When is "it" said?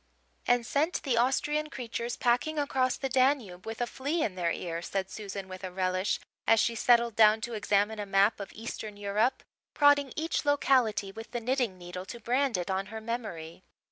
12.57-12.71